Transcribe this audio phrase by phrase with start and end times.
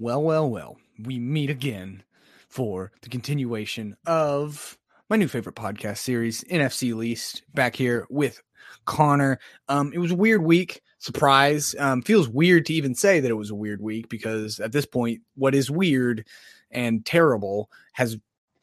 [0.00, 2.04] Well, well, well, we meet again
[2.48, 4.78] for the continuation of
[5.10, 8.40] my new favorite podcast series, NFC Least, back here with
[8.84, 9.40] Connor.
[9.68, 10.82] Um, it was a weird week.
[11.00, 11.74] Surprise.
[11.80, 14.86] Um, feels weird to even say that it was a weird week because at this
[14.86, 16.24] point, what is weird
[16.70, 18.16] and terrible has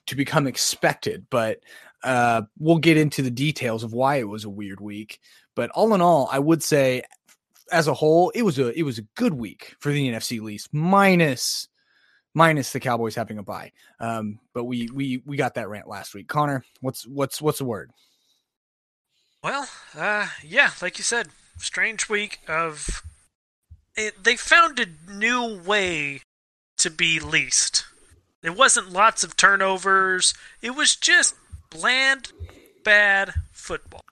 [0.05, 1.25] to become expected.
[1.29, 1.59] But
[2.01, 5.19] uh, we'll get into the details of why it was a weird week.
[5.53, 7.01] But all in all, I would say
[7.71, 10.73] as a whole, it was a it was a good week for the NFC least,
[10.73, 11.67] minus
[12.35, 13.71] minus the Cowboys having a bye.
[13.99, 16.27] Um, but we we we got that rant last week.
[16.27, 17.91] Connor, what's what's what's the word?
[19.43, 23.01] Well, uh, yeah, like you said, strange week of.
[23.97, 26.21] It, they found a new way
[26.79, 27.85] to be least.
[28.43, 30.33] It wasn't lots of turnovers.
[30.61, 31.33] It was just
[31.69, 32.33] bland,
[32.83, 34.03] bad football.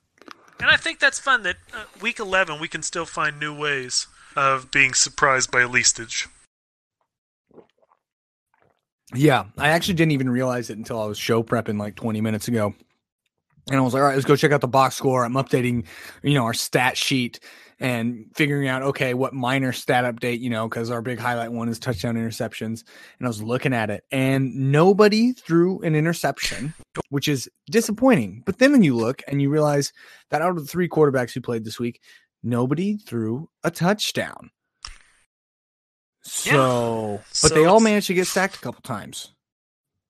[0.63, 4.07] And I think that's fun that uh, week 11 we can still find new ways
[4.37, 6.27] of being surprised by leastage.
[9.13, 12.47] Yeah, I actually didn't even realize it until I was show prepping like 20 minutes
[12.47, 12.73] ago.
[13.67, 15.25] And I was like, all right, let's go check out the box score.
[15.25, 15.85] I'm updating,
[16.21, 17.41] you know, our stat sheet
[17.83, 21.67] and figuring out, okay, what minor stat update, you know, because our big highlight one
[21.67, 22.83] is touchdown interceptions.
[23.19, 26.73] And I was looking at it and nobody threw an interception,
[27.09, 28.41] which is disappointing.
[28.45, 29.91] But then when you look and you realize
[30.29, 31.99] that out of the three quarterbacks who played this week,
[32.41, 34.49] nobody threw a touchdown.
[36.21, 37.17] So, Yeah.
[37.17, 39.33] but So they all managed to get sacked a couple times.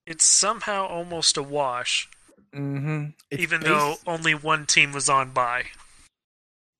[0.06, 2.08] It's somehow almost a wash,
[2.54, 3.06] Mm-hmm.
[3.32, 5.64] even though only one team was on bye.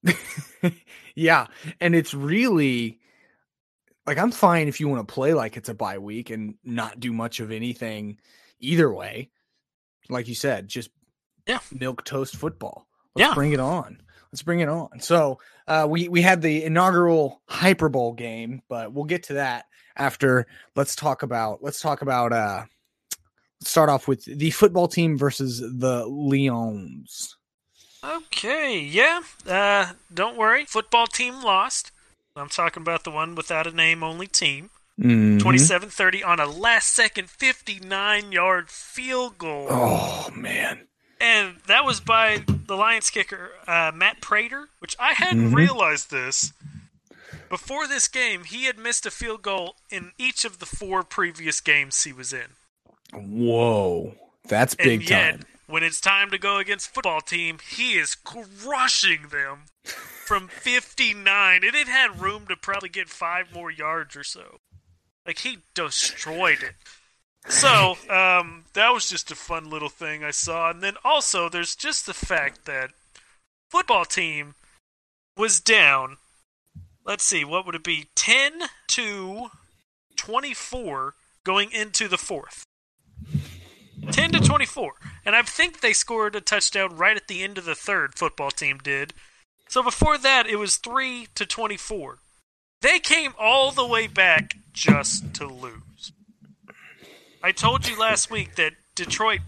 [1.16, 1.48] yeah,
[1.80, 3.00] and it's really
[4.06, 7.00] like I'm fine if you want to play like it's a bye week and not
[7.00, 8.18] do much of anything
[8.60, 9.30] either way.
[10.10, 10.90] Like you said, just
[11.48, 11.60] Yeah.
[11.72, 12.88] milk toast football.
[13.16, 13.34] Let's Yeah.
[13.34, 14.02] bring it on.
[14.32, 15.00] Let's bring it on.
[15.00, 19.66] So uh, we we had the inaugural Hyper Bowl game, but we'll get to that
[19.96, 20.48] after.
[20.76, 22.66] Let's talk about let's talk about uh
[23.62, 27.38] let's start off with the football team versus the Lions.
[28.04, 29.22] Okay, yeah.
[29.48, 30.66] Uh, don't worry.
[30.66, 31.92] Football team lost.
[32.36, 34.72] I'm talking about the one without a name only team.
[35.00, 35.40] Mhm.
[35.40, 39.68] 27 30 on a last second 59 yard field goal.
[39.70, 40.88] Oh man.
[41.20, 45.56] And that was by the Lions kicker, uh, Matt Prater, which I hadn't Mhm.
[45.56, 46.54] realized this.
[47.50, 51.62] Before this game, he had missed a field goal in each of the four previous
[51.62, 52.56] games he was in.
[53.14, 54.16] Whoa,
[54.48, 55.44] that's big and yet, time.
[55.74, 61.64] When it's time to go against football team, he is crushing them from 59.
[61.64, 64.60] And it had room to probably get five more yards or so.
[65.26, 66.76] Like, he destroyed it.
[67.50, 70.70] So, um, that was just a fun little thing I saw.
[70.70, 72.92] And then also, there's just the fact that
[73.72, 74.54] football team
[75.36, 76.18] was down.
[77.04, 78.10] Let's see, what would it be?
[78.14, 79.48] 10 to
[80.18, 82.64] 24 going into the fourth.
[84.12, 84.94] 10 to 24.
[85.26, 88.52] And I think they scored a touchdown right at the end of the third, football
[88.52, 89.14] team did.
[89.70, 92.20] So before that, it was 3 to 24.
[92.82, 96.12] They came all the way back just to lose.
[97.42, 99.42] I told you last week that Detroit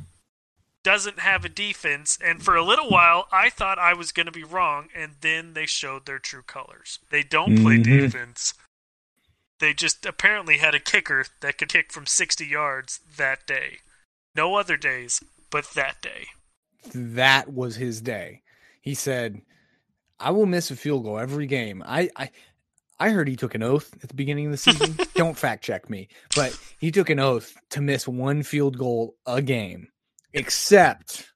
[0.84, 4.32] doesn't have a defense, and for a little while, I thought I was going to
[4.32, 7.00] be wrong, and then they showed their true colors.
[7.10, 7.84] They don't play Mhm.
[7.84, 8.54] defense.
[9.60, 13.80] They just apparently had a kicker that could kick from 60 yards that day.
[14.36, 16.28] No other days, but that day.
[16.94, 18.42] That was his day.
[18.82, 19.42] He said,
[20.20, 22.30] "I will miss a field goal every game." I I
[23.00, 24.98] I heard he took an oath at the beginning of the season.
[25.16, 29.42] Don't fact check me, but he took an oath to miss one field goal a
[29.42, 29.88] game,
[30.34, 31.28] except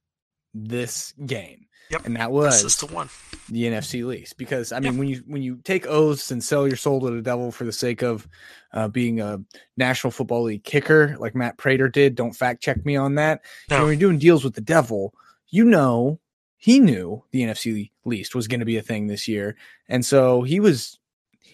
[0.54, 1.66] this game.
[1.90, 3.10] Yep, and that This was is the one.
[3.50, 5.00] the NFC lease because I mean Yeah.
[5.00, 7.72] when you when you take oaths and sell your soul to the devil for the
[7.72, 8.28] sake of
[8.74, 9.40] uh, being a
[9.76, 13.42] National Football League kicker like Matt Prater did, don't fact check me on that.
[13.72, 13.80] No.
[13.80, 15.14] when you're doing deals with the devil,
[15.50, 16.20] you know
[16.58, 19.56] he knew the NFC lease was going to be a thing this year,
[19.88, 21.00] and so he was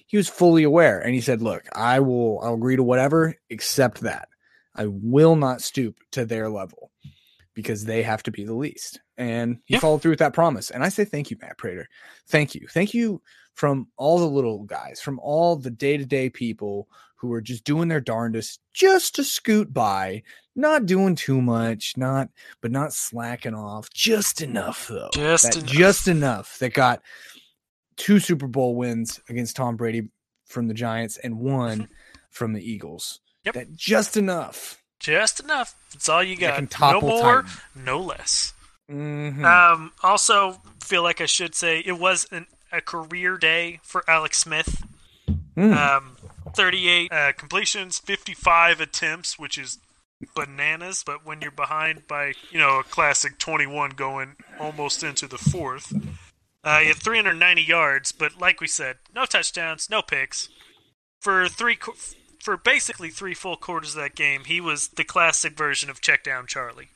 [0.08, 4.02] he was fully aware, and he said, "Look, I will I'll agree to whatever except
[4.02, 4.28] that
[4.76, 6.92] I will not stoop to their level."
[7.54, 9.00] Because they have to be the least.
[9.18, 9.80] And he Yeah.
[9.80, 10.72] followed through with that promise.
[10.72, 11.88] And I say thank you, Matt Prater.
[12.28, 12.68] Thank you.
[12.70, 13.22] Thank you
[13.54, 17.64] from all the little guys, from all the day to day people who are just
[17.64, 20.22] doing their darndest just to scoot by,
[20.56, 22.30] not doing too much, not
[22.62, 25.10] but not slacking off, just enough though.
[25.14, 25.66] Just enough.
[25.66, 27.02] just enough that got
[27.96, 30.10] two Super Bowl wins against Tom Brady
[30.46, 31.94] from the Giants and one mm-hmm.
[32.30, 33.22] from the Eagles.
[33.46, 33.54] Yep.
[33.54, 34.82] That just enough.
[35.00, 35.76] Just enough.
[35.94, 36.60] That's all you got.
[36.80, 37.52] No more, Titan.
[37.76, 38.54] no less.
[38.90, 39.44] Mhm.
[39.44, 44.38] Um, also, feel like I should say it was an, a career day for Alex
[44.38, 44.84] Smith.
[45.58, 45.76] Mm.
[45.76, 46.18] Um,
[46.54, 49.80] 38 uh, completions, 55 attempts, which is
[50.36, 51.04] bananas.
[51.06, 55.94] But when you're behind by, you know, a classic 21 going almost into the fourth,
[56.64, 58.12] uh, he had 390 yards.
[58.12, 60.50] But like we said, no touchdowns, no picks.
[61.22, 61.78] For three,
[62.40, 66.24] for basically three full quarters of that game, he was the classic version of check
[66.24, 66.90] down Charlie.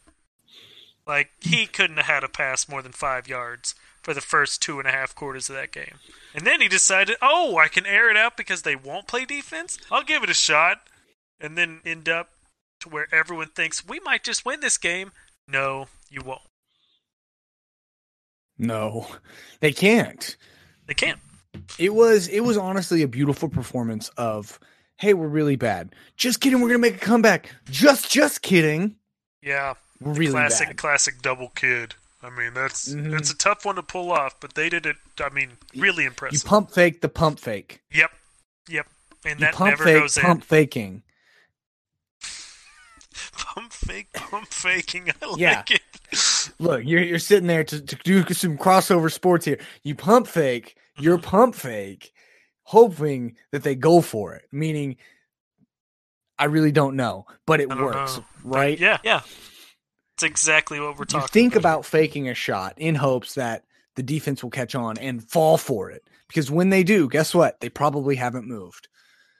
[1.09, 3.73] Like he couldn't have had a pass more than five yards
[4.03, 5.95] for the first two and a half quarters of that game.
[6.35, 9.79] And then he decided, oh, I can air it out because they won't play defense?
[9.91, 10.81] I'll give it a shot.
[11.41, 12.29] And then end up
[12.81, 15.11] to where everyone thinks we might just win this game.
[15.47, 16.41] No, you won't.
[18.59, 19.07] No,
[19.61, 20.37] they can't.
[20.85, 21.19] They can't.
[21.79, 24.59] It was it was honestly a beautiful performance of
[24.97, 25.95] hey, we're really bad.
[26.17, 27.49] Just kidding, we're gonna make a comeback.
[27.71, 28.97] Just just kidding.
[29.41, 29.73] Yeah.
[30.01, 30.77] Really classic bad.
[30.77, 31.95] classic double kid.
[32.21, 33.17] I mean, that's Mhm.
[33.17, 34.97] it's a tough one to pull off, but they did it.
[35.19, 36.45] I mean, really You impressive.
[36.47, 37.81] pump fake the pump fake.
[37.91, 38.11] Yep,
[38.67, 38.87] yep,
[39.25, 41.03] and You that pump never fake goes pump faking.
[42.21, 42.29] in.
[43.37, 45.09] Pump fake, pump faking.
[45.21, 45.63] I like Yeah.
[45.69, 45.81] it.
[46.59, 49.59] Look, you're you're sitting there to, to do some crossover sports here.
[49.83, 51.29] You pump fake, you're Mm-hmm.
[51.29, 52.13] pump fake,
[52.63, 54.47] hoping that they go for it.
[54.51, 54.97] Meaning,
[56.37, 58.25] I really don't know, but it works, know.
[58.43, 58.77] right?
[58.79, 59.21] Yeah, yeah.
[60.19, 61.27] It's exactly what we're you talking.
[61.29, 61.59] think about.
[61.79, 63.63] about faking a shot in hopes that
[63.95, 66.03] the defense will catch on and fall for it.
[66.27, 67.59] Because when they do, guess what?
[67.61, 68.89] They probably haven't moved.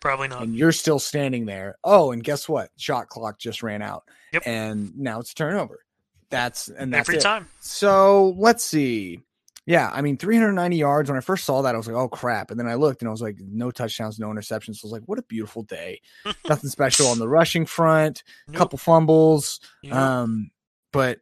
[0.02, 0.44] Probably not.
[0.44, 1.76] And you're still standing there.
[1.84, 2.70] Oh, and guess what?
[2.78, 4.04] Shot clock just ran out.
[4.32, 4.44] Yep.
[4.46, 5.84] And now it's a turnover.
[6.30, 7.22] That's and that's Every it.
[7.22, 7.48] time.
[7.60, 9.20] So let's see.
[9.66, 11.10] Yeah, I mean, 390 yards.
[11.10, 12.50] When I first saw that, I was like, oh crap.
[12.50, 14.78] And then I looked and I was like, no touchdowns, no interceptions.
[14.78, 16.02] So I was like, what a beautiful day.
[16.48, 18.58] Nothing special on the rushing front, a Nope.
[18.58, 19.60] couple fumbles.
[19.84, 19.94] Yep.
[19.94, 20.50] Um,
[20.92, 21.20] but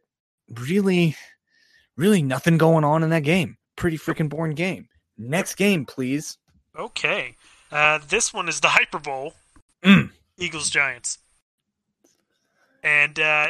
[0.48, 1.16] really,
[1.96, 3.56] really nothing going on in that game.
[3.76, 4.88] Pretty freaking boring game.
[5.16, 6.38] Next game, please.
[6.78, 7.36] okay.
[7.70, 9.34] Uh, this one is the Hyper Bowl.
[9.82, 10.10] Mm.
[10.38, 11.18] Eagles Giants.
[12.82, 13.48] And uh,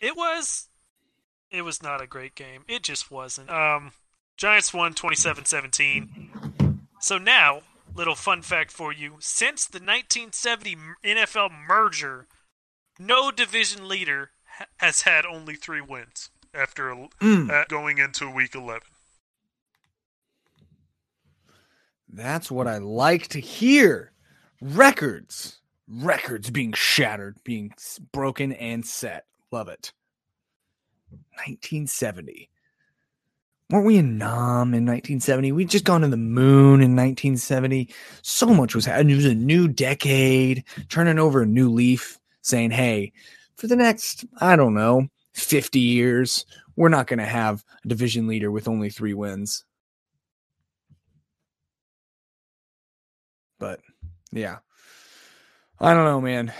[0.00, 0.68] it was
[1.50, 2.62] it was not a great game.
[2.68, 3.50] It just wasn't.
[3.50, 3.92] Um,
[4.36, 6.78] Giants won 27-17.
[7.00, 7.62] So now,
[7.94, 12.26] little fun fact for you, since the 1970 NFL merger,
[12.98, 14.30] no division leader
[14.78, 17.50] has had only 3 wins after Mm.
[17.50, 18.82] uh, going into week 11.
[22.10, 24.12] That's what I like to hear.
[24.60, 27.72] Records, records being shattered, being
[28.12, 29.26] broken and set.
[29.52, 29.92] Love it.
[31.10, 32.50] 1970.
[33.70, 35.52] Weren't we in Nam in 1970?
[35.52, 37.90] We'd just gone to the moon in 1970.
[38.22, 39.12] So much was happening.
[39.12, 43.12] It was a new decade, turning over a new leaf, saying, hey,
[43.58, 46.46] for the next, I don't know, 50 years,
[46.76, 49.64] we're not going to have a division leader with only three wins.
[53.58, 53.80] But
[54.30, 54.58] yeah,
[55.80, 56.52] I don't know, man.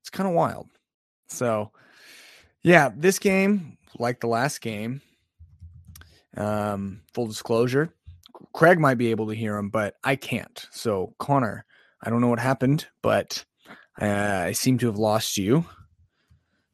[0.00, 0.68] It's kind of wild.
[1.26, 1.72] So,
[2.62, 5.02] yeah, this game, like the last game,
[6.36, 7.92] um, full disclosure,
[8.52, 10.66] Craig might be able to hear him, but I can't.
[10.70, 11.66] So, Connor,
[12.00, 13.44] I don't know what happened, but
[14.00, 15.64] uh, I seem to have lost you.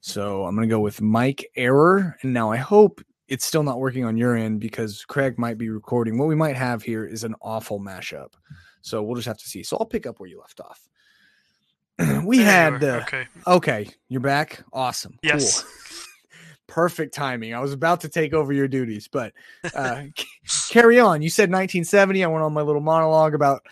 [0.00, 2.16] So, I'm going to go with mic error.
[2.22, 5.68] And now I hope it's still not working on your end because Craig might be
[5.68, 6.18] recording.
[6.18, 8.32] What we might have here is an awful mashup.
[8.82, 9.62] So, we'll just have to see.
[9.62, 10.88] So, I'll pick up where you left off.
[12.24, 13.26] we There had the okay.
[13.46, 14.64] Okay, you're back.
[14.72, 15.18] Awesome.
[15.22, 15.62] Yes.
[15.62, 15.70] Cool.
[16.66, 17.52] Perfect timing.
[17.52, 19.32] I was about to take over your duties, but
[19.74, 20.04] uh,
[20.70, 21.20] carry on.
[21.20, 22.22] You said 1970.
[22.24, 23.62] I went on my little monologue about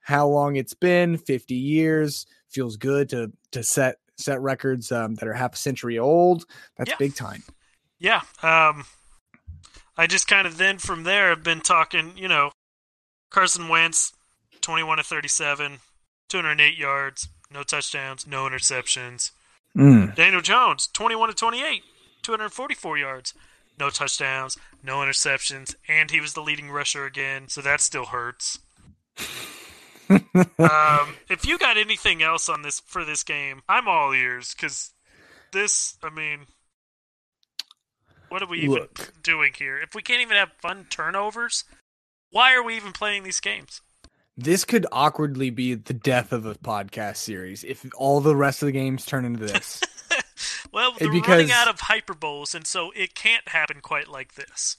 [0.00, 2.26] how long it's been 50 years.
[2.52, 6.44] Feels good to to set set records um, that are half a century old.
[6.76, 6.96] That's Yeah.
[6.98, 7.42] big time.
[7.98, 8.22] Yeah.
[8.42, 8.84] Um,
[9.96, 12.52] I just kind of then from there have been talking, you know,
[13.30, 14.12] Carson Wentz,
[14.60, 15.78] 21 to 37,
[16.28, 19.30] 208 yards, no touchdowns, no interceptions.
[19.76, 20.14] Mm.
[20.14, 21.82] Daniel Jones, 21 to 28,
[22.22, 23.34] 244 yards,
[23.78, 28.58] no touchdowns, no interceptions, and he was the leading rusher again, so that still hurts.
[30.14, 34.92] Um, if you got anything else on this for this game, I'm all ears because
[35.52, 36.46] this, I mean,
[38.28, 39.12] what are we even Look.
[39.22, 39.78] doing here?
[39.78, 41.64] If we can't even have fun turnovers,
[42.30, 43.82] why are we even playing these games?
[44.36, 48.66] This could awkwardly be the death of a podcast series if all the rest of
[48.66, 49.80] the games turn into this.
[50.72, 54.78] well, Hey, they're running out of hyperboles, and so it can't happen quite like this.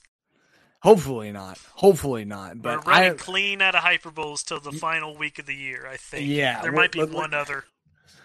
[0.84, 1.58] Hopefully not.
[1.72, 2.60] Hopefully not.
[2.60, 5.88] But We're running I, clean out of hyperboles till the final week of the year.
[5.90, 6.28] I think.
[6.28, 7.64] Yeah, there might be let- one other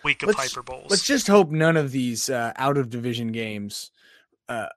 [0.04, 0.90] week of let's- hyperboles.
[0.90, 3.92] Let's just hope none of these uh, out of division games
[4.50, 4.68] uh,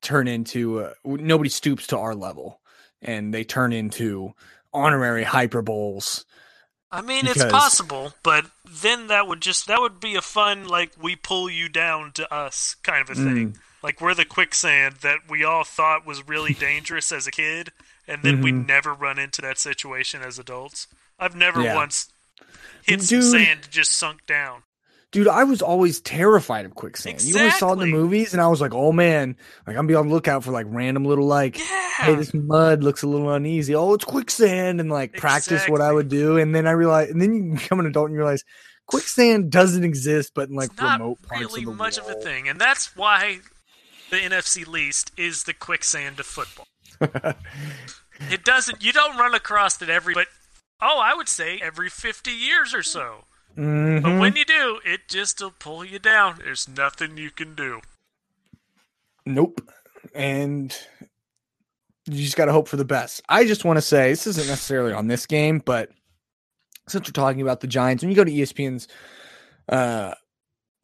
[0.00, 2.60] turn into uh, nobody stoops to our level
[3.02, 4.32] and they turn into
[4.72, 6.24] honorary hyperboles.
[6.90, 10.92] I mean, it's possible, but then that would just that would be a fun like
[10.98, 13.56] we pull you down to us kind of a Mm.
[13.82, 17.70] Like we're the quicksand that we all thought was really dangerous as a kid,
[18.06, 18.66] and then we Mhm.
[18.66, 20.86] never run into that situation as adults.
[21.18, 21.74] I've never Yeah.
[21.74, 22.08] once
[22.84, 23.08] hit Dude.
[23.08, 24.62] some sand and just sunk down.
[25.12, 27.20] Dude, I was always terrified of quicksand.
[27.22, 29.36] You always saw it in the movies, and I was like, "Oh man!"
[29.66, 31.90] Like I'm be on the lookout for like random little like, Yeah.
[31.98, 35.92] "Hey, this mud looks a little uneasy." Oh, it's quicksand, and like practice what I
[35.92, 38.42] would do, and then I realized, and then you become an adult and you realize
[38.86, 42.14] quicksand doesn't exist, but in like it's remote parts really of the much of a
[42.14, 43.40] thing, and that's why
[44.12, 46.68] the NFC least is the quicksand of football.
[48.30, 48.84] It doesn't.
[48.84, 50.28] You don't run across it every, but
[50.80, 53.24] oh, I would say every fifty years or so.
[53.56, 54.20] But Mhm.
[54.20, 56.38] when you do, it just will pull you down.
[56.44, 57.80] There's nothing you can do.
[59.26, 59.60] Nope.
[60.14, 60.72] And
[62.06, 63.22] you just got to hope for the best.
[63.28, 65.90] I just want to say this isn't necessarily on this game, but
[66.86, 68.86] since we're talking about the Giants, when you go to ESPN's
[69.68, 70.14] uh,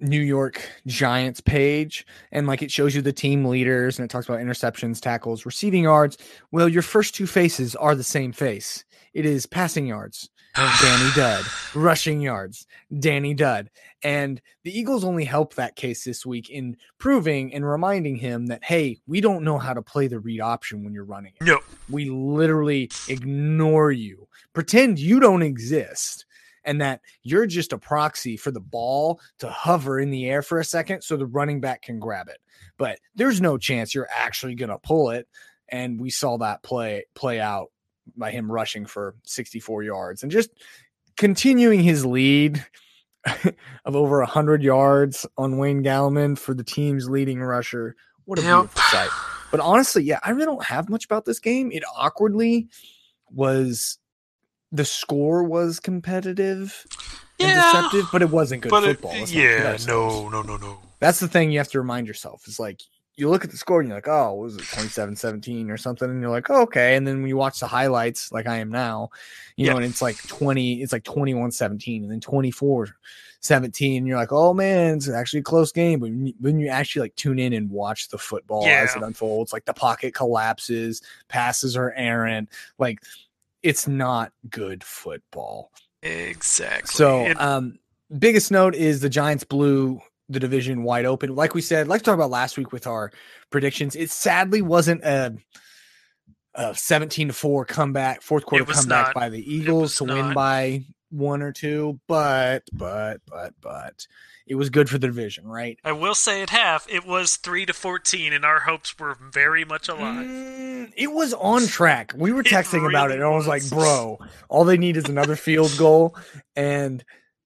[0.00, 4.26] New York Giants page and like it shows you the team leaders and it talks
[4.26, 6.17] about interceptions, tackles, receiving yards,
[6.52, 8.85] well, your first two faces are the same face.
[9.14, 12.67] It is passing yards, Danny Dud, rushing yards,
[13.00, 13.71] Danny Dud.
[14.02, 18.62] And the Eagles only help that case this week in proving and reminding him that,
[18.62, 21.45] hey, we don't know how to play the read option when you're running it.
[21.45, 21.59] No.
[21.90, 26.26] We literally ignore you, pretend you don't exist,
[26.68, 30.60] and that you're just a proxy for the ball to hover in the air for
[30.60, 32.37] a second so the running back can grab it.
[32.76, 35.26] But there's no chance you're actually going to pull it.
[35.70, 37.68] And we saw that play play out
[38.16, 40.50] by him rushing for 64 yards and just
[41.16, 42.64] continuing his lead
[43.84, 47.96] of over 100 yards on Wayne Gallman for the team's leading rusher.
[48.26, 48.50] What a Yep.
[48.56, 49.10] beautiful sight.
[49.50, 51.72] But honestly, yeah, I really don't have much about this game.
[51.72, 52.68] It awkwardly
[53.30, 53.98] was
[54.72, 56.87] the score was competitive
[57.40, 57.54] and Yeah.
[57.54, 59.12] deceptive, but it wasn't good But football.
[59.12, 60.78] Kid yeah, no, no, no, no.
[61.00, 62.46] That's the thing you have to remind yourself.
[62.48, 62.82] Is like
[63.16, 66.08] you look at the score and you're like, oh, what was it, 27-17 or something?
[66.08, 66.94] And you're like, oh, okay.
[66.96, 69.10] And then when you watch the highlights, like I am now,
[69.56, 69.72] you Yeah.
[69.72, 72.88] know, and it's like 20, it's like 21-17 and then 24
[73.40, 76.66] 17 you're like oh man it's actually a close game but when you, when you
[76.66, 81.02] actually like tune in and watch the football as it unfolds like the pocket collapses
[81.28, 82.48] passes are errant
[82.80, 82.98] like
[83.62, 85.71] it's not good football
[86.03, 86.88] Exactly.
[86.88, 87.79] so um
[88.19, 92.05] biggest note is the giants blew the division wide open like we said like to
[92.05, 93.11] talk about last week with our
[93.50, 95.35] predictions it sadly wasn't a
[96.55, 99.15] a 17 to 4 comeback fourth quarter comeback not.
[99.15, 104.07] by the eagles to win by one or two but but but but
[104.47, 107.65] it was good for the division right I will say at half, it was three
[107.67, 110.27] to fourteen, and our hopes were very much alive.
[110.27, 112.12] Mm, it was on track.
[112.17, 114.97] We were It texting about it, really and I was like, "Bro, all they need
[114.97, 116.17] is another field goal,
[116.57, 117.05] and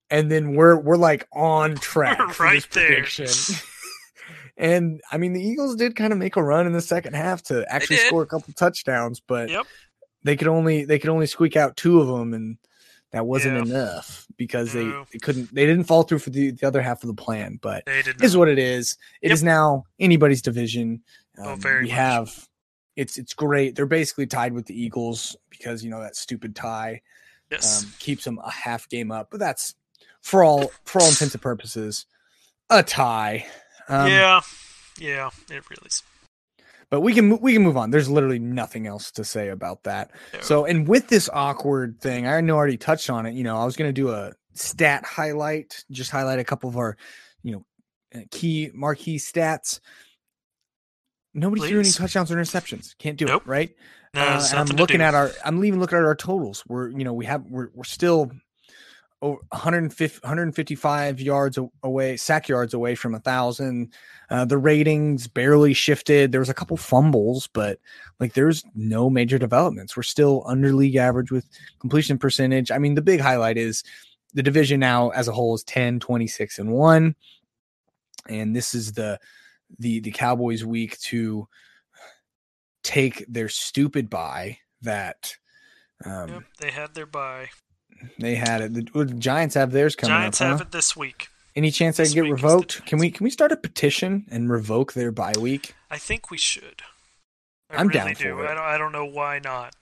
[0.09, 2.87] and then we're we're like on track right there.
[3.03, 3.55] prediction."
[4.57, 7.43] and I mean, the Eagles did kind of make a run in the second half
[7.43, 9.65] to actually score a couple touchdowns, but Yep.
[10.23, 12.57] they could only they could only squeak out two of them, and
[13.13, 13.61] that wasn't Yeah.
[13.75, 15.05] enough because they, No.
[15.13, 17.57] they couldn't they didn't fall through for the, the other half of the plan.
[17.61, 18.97] But it is what it is.
[19.21, 19.45] It is Yep.
[19.45, 21.01] now anybody's division.
[21.37, 21.95] Oh, Um, very we much.
[21.97, 22.47] have
[22.95, 23.75] it's it's great.
[23.75, 27.01] They're basically tied with the Eagles because you know that stupid tie
[27.49, 27.83] Yes.
[27.83, 29.29] um, keeps them a half game up.
[29.31, 29.73] But that's
[30.21, 32.05] for all for all intents and purposes
[32.69, 33.45] a tie.
[33.87, 34.41] Um, yeah.
[34.99, 35.29] Yeah.
[35.49, 36.03] It really is.
[36.93, 37.89] But we can we can move on.
[37.89, 40.11] There's literally nothing else to say about that.
[40.31, 40.41] No.
[40.41, 43.33] So, and with this awkward thing, I know I already touched on it.
[43.33, 46.77] You know, I was going to do a stat highlight, just highlight a couple of
[46.77, 46.95] our,
[47.41, 47.65] you know,
[48.13, 49.79] uh, key marquee stats.
[51.33, 52.95] Nobody threw any touchdowns or interceptions.
[52.99, 53.41] Can't do Nope.
[53.41, 53.71] it, right?
[54.13, 55.31] No, Uh, and I'm looking at our.
[55.43, 56.63] I'm even looking at our totals.
[56.67, 58.29] We're, you know, we have we're we're still
[59.23, 63.93] 150, 155 yards away, sack yards away from a thousand.
[64.29, 66.31] Uh, the ratings barely shifted.
[66.31, 67.79] There was a couple fumbles, but
[68.19, 69.95] like there's no major developments.
[69.95, 71.47] We're still under league average with
[71.79, 72.71] completion percentage.
[72.71, 73.83] I mean, the big highlight is
[74.33, 77.15] the division now as a whole is 10, 26 and one.
[78.27, 79.19] And this is the
[79.79, 81.47] the the Cowboys week to
[82.83, 85.35] take their stupid bye that
[86.05, 87.49] um, Yep, they had their bye.
[88.19, 88.73] They had it.
[88.73, 90.47] The, the Giants have theirs coming Giants up.
[90.47, 90.65] have huh?
[90.67, 91.27] it this week.
[91.55, 92.85] Any chance they this can get is the revoked?
[92.85, 95.75] Can we can we start a petition and revoke their bye week?
[95.91, 96.81] I think we should.
[97.69, 98.35] I I'm really down do.
[98.35, 98.49] for it.
[98.49, 99.75] I don't, I don't know why not.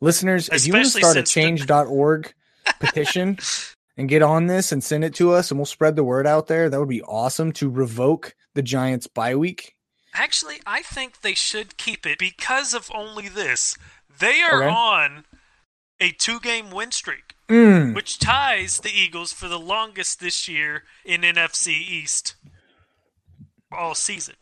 [0.00, 2.32] Listeners, if you want to start a change.org
[2.80, 3.38] petition
[3.96, 6.46] and get on this and send it to us and we'll spread the word out
[6.48, 9.74] there, that would be awesome to revoke the Giants bye week.
[10.14, 13.76] Actually, I think they should keep it because of only this.
[14.18, 14.72] They are Okay.
[14.74, 15.24] on
[16.00, 17.94] a two-game win streak, Mm.
[17.94, 22.34] which ties the Eagles for the longest this year in NFC East
[23.70, 24.34] all season.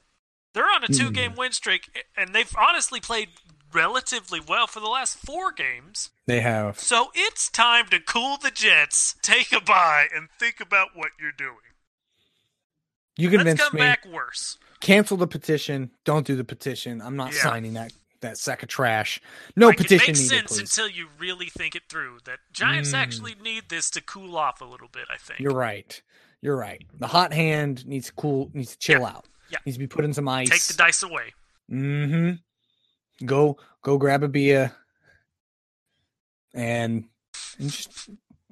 [0.55, 3.29] They're on a two-game win streak, and they've honestly played
[3.73, 6.11] relatively well for the last four games.
[6.27, 6.79] They have.
[6.79, 11.33] So it's time to cool the jets, take a bye, and think about what you're
[11.37, 11.57] doing.
[13.17, 13.81] You Let's convinced come me.
[13.81, 14.59] back worse.
[14.81, 15.91] Cancel the petition.
[16.05, 17.03] Don't do the petition.
[17.03, 17.43] I'm not Yeah.
[17.43, 17.93] signing that
[18.25, 19.21] that sack of trash.
[19.57, 20.61] No like, petition it makes needed, sense please.
[20.61, 22.19] until you really think it through.
[22.25, 22.95] That Giants Mm.
[22.99, 25.05] actually need this to cool off a little bit.
[25.13, 25.41] I think.
[25.41, 26.01] You're right.
[26.43, 26.85] You're right.
[26.99, 28.51] The hot hand needs to cool.
[28.53, 29.27] Needs to chill out.
[29.51, 29.59] Yeah.
[29.65, 30.51] Needs to be put in some ice.
[30.51, 31.33] Take the dice away.
[31.71, 33.27] Mm-hmm.
[33.27, 34.73] Go go grab a beer
[36.53, 37.05] and,
[37.59, 38.09] and just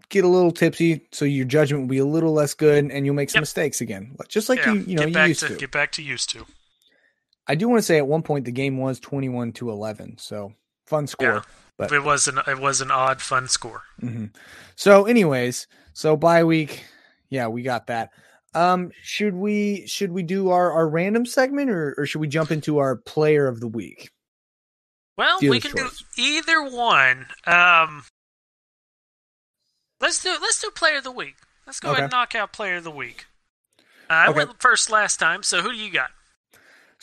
[0.08, 3.14] get a little tipsy so your judgment will be a little less good and you'll
[3.14, 3.42] make some Yep.
[3.42, 4.14] mistakes again.
[4.28, 5.54] Just like yeah, you you know get you used to, to.
[5.56, 6.46] get back to used to.
[7.46, 10.18] I do want to say at one point the game was 21 to 11.
[10.18, 10.52] So
[10.86, 11.26] fun score.
[11.26, 11.42] Yeah.
[11.78, 13.82] But It was an it was an odd fun score.
[13.98, 14.26] hmm
[14.76, 16.84] So, anyways, so bye week,
[17.30, 18.10] yeah, we got that.
[18.54, 22.50] Um, should we should we do our our random segment or or should we jump
[22.52, 24.10] into our player of the week?
[25.16, 26.04] Well, we can choice.
[26.16, 27.26] do either one.
[27.46, 28.04] Um,
[30.00, 31.36] let's do let's do player of the week.
[31.66, 33.26] Let's go ahead and knock out player of the week.
[33.78, 33.82] Uh,
[34.14, 34.38] I Okay.
[34.38, 36.10] went first last time, so who do you got?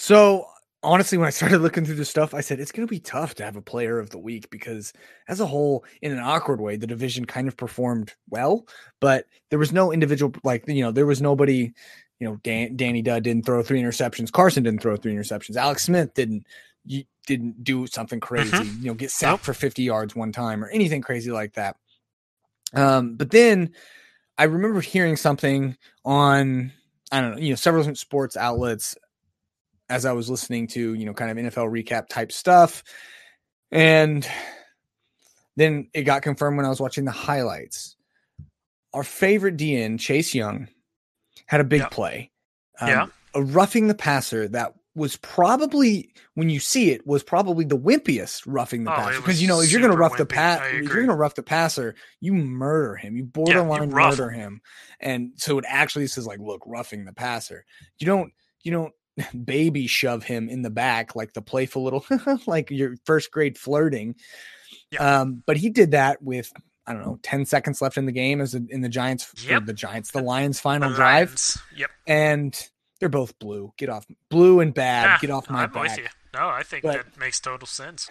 [0.02, 0.46] So
[0.82, 3.36] honestly, when I started looking through the stuff, I said it's going to be tough
[3.36, 4.94] to have a player of the week because,
[5.28, 8.66] as a whole, in an awkward way, the division kind of performed well,
[9.02, 11.74] but there was no individual like you know there was nobody.
[12.22, 14.30] You know, Dan, Danny Dudd didn't throw three interceptions.
[14.30, 15.56] Carson didn't throw three interceptions.
[15.56, 16.46] Alex Smith didn't
[16.86, 18.58] you didn't do something crazy.
[18.80, 21.76] You know, get sacked for fifty yards one time or anything crazy like that.
[22.74, 23.74] Um, but then
[24.38, 26.72] I remember hearing something on
[27.12, 28.96] I don't know, you know, several different sports outlets
[29.90, 32.84] as I was listening to, you know, kind of NFL recap type stuff.
[33.72, 34.28] And
[35.56, 37.96] then it got confirmed when I was watching the highlights.
[38.94, 40.68] Our favorite DN, Chase Young,
[41.46, 41.90] had a big Yeah.
[41.90, 42.32] play.
[42.80, 43.06] Um, Yeah.
[43.36, 48.44] A roughing the passer that was probably, when you see it, was probably the wimpiest
[48.48, 49.18] roughing the Oh, passer.
[49.22, 50.30] Because, you know, if you're going to rough the wimpy.
[50.30, 53.16] pass, I if you're going to rough the passer, you murder him.
[53.16, 54.62] You borderline rough murder him.
[55.00, 57.66] And so it actually says, like, look, roughing the passer.
[58.00, 58.94] You don't, you don't
[59.46, 62.06] baby shove him in the back like the playful little
[62.48, 64.16] like your first grade flirting
[64.92, 65.22] Yeah.
[65.22, 66.52] um but he did that with
[66.88, 69.66] i don't know 10 seconds left in the game as in the giants Yep.
[69.66, 71.58] the giants the lions final The drive Lions.
[71.76, 71.90] Yep.
[72.08, 75.74] and they're both blue get off blue and bad Ah, get off my I'm with
[75.90, 76.06] back you.
[76.34, 78.10] No, I think But- that makes total sense.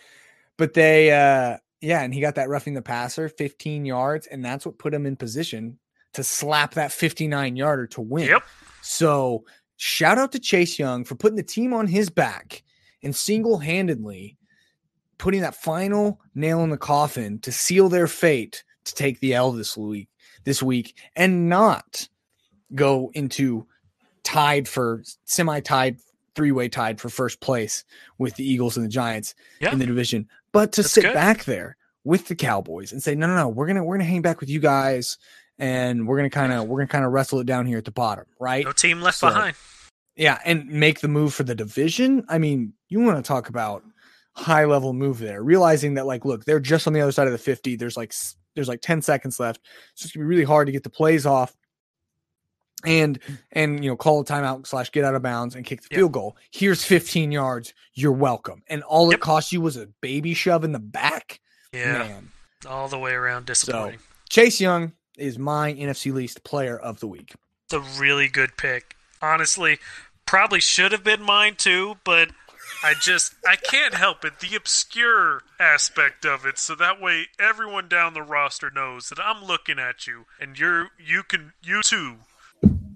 [0.58, 4.64] but they uh yeah and he got that roughing the passer 15 yards and that's
[4.66, 5.78] what put him in position
[6.14, 8.42] to slap that 59 yarder to win Yep.
[8.82, 9.44] So
[9.76, 12.62] shout out to Chase Young for putting the team on his back
[13.02, 14.36] and single handedly
[15.18, 19.52] putting that final nail in the coffin to seal their fate to take the L
[19.52, 20.08] this week,
[20.44, 22.08] this week, and not
[22.74, 23.66] go into
[24.24, 25.98] tied for semi tied,
[26.34, 27.84] three way tied for first place
[28.18, 29.72] with the Eagles and the Giants Yeah.
[29.72, 31.14] in the division, but to That's sit good.
[31.14, 34.22] back there with the Cowboys and say, no, no, no, we're gonna we're gonna hang
[34.22, 35.16] back with you guys
[35.58, 37.90] and we're gonna kind of we're gonna kind of wrestle it down here at the
[37.90, 38.64] bottom, right?
[38.64, 39.56] No team left So- behind.
[40.16, 42.24] Yeah, and make the move for the division.
[42.28, 43.82] I mean, you want to talk about
[44.36, 47.32] high level move there, realizing that like, look, they're just on the other side of
[47.32, 47.74] the fifty.
[47.74, 48.14] There's like
[48.54, 49.60] there's like ten seconds left,
[49.96, 51.56] so it's gonna be really hard to get the plays off,
[52.84, 53.18] and
[53.52, 55.98] and you know call a timeout slash get out of bounds and kick the Yep.
[55.98, 56.36] field goal.
[56.52, 57.74] Here's 15 yards.
[57.94, 58.62] You're welcome.
[58.68, 59.18] And all Yep.
[59.18, 61.40] it cost you was a baby shove in the back.
[61.72, 61.98] Yeah.
[61.98, 62.30] Man,
[62.68, 63.98] All the way around disappointing.
[64.30, 67.34] Chase Young is my NFC least player of the week.
[67.66, 68.96] It's a really good pick.
[69.22, 69.78] Honestly,
[70.26, 72.30] probably should have been mine too, but
[72.82, 74.40] I just I can't help it.
[74.40, 79.44] The obscure aspect of it, so that way everyone down the roster knows that I'm
[79.44, 82.16] looking at you, and you're you can you too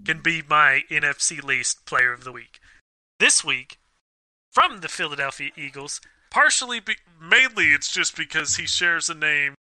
[0.05, 2.61] can be my NFC least player of the week.
[3.19, 3.79] This week,
[4.51, 6.01] from the Philadelphia Eagles,
[6.31, 9.55] partially be, mainly it's just because he shares a name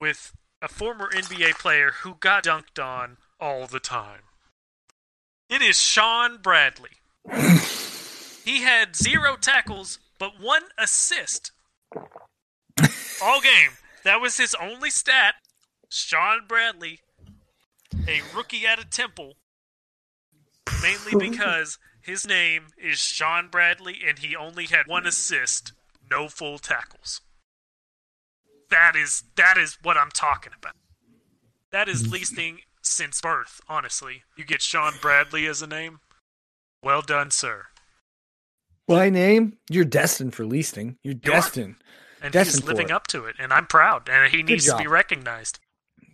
[0.00, 4.22] with a former NBA player who got dunked on all the time.
[5.48, 6.90] It is Shaun Bradley.
[8.44, 11.52] he had zero tackles but one assist
[13.22, 13.72] all game.
[14.04, 15.34] That was his only stat.
[15.88, 17.00] Shaun Bradley,
[18.06, 19.34] a rookie out of Temple,
[20.82, 25.72] mainly because his name is Shaun Bradley and he only had one assist,
[26.08, 27.20] no full tackles.
[28.70, 30.74] That is that is what I'm talking about.
[31.72, 34.22] That is leasting since birth, honestly.
[34.36, 36.00] You get Shaun Bradley as a name.
[36.82, 37.66] Well done, sir.
[38.88, 40.96] By name, you're destined for leasting.
[41.04, 41.34] You're You are.
[41.36, 41.76] destined.
[42.22, 44.86] and Destined he's living up to it, and I'm proud, and he needs to be
[44.86, 45.60] recognized.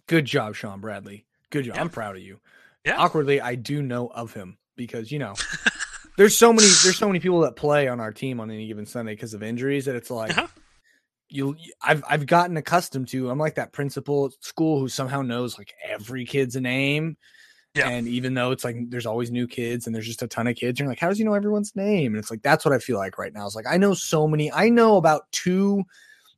[0.06, 1.24] Good job, Shaun Bradley.
[1.50, 1.76] Good job.
[1.76, 1.80] Yeah.
[1.80, 2.40] I'm proud of you.
[2.84, 2.96] Yeah.
[2.98, 5.34] Awkwardly, I do know of him because you know
[6.16, 8.86] there's so many there's so many people that play on our team on any given
[8.86, 10.46] Sunday because of injuries that it's like Uh-huh.
[11.28, 13.30] You I've I've gotten accustomed to.
[13.30, 17.16] I'm like that principal at school who somehow knows like every kid's name.
[17.74, 17.88] Yeah.
[17.90, 20.56] And even though it's like there's always new kids and there's just a ton of
[20.56, 22.14] kids, you're like, how does he know everyone's name?
[22.14, 23.44] And it's like that's what I feel like right now.
[23.44, 24.50] It's like I know so many.
[24.50, 25.84] I know about two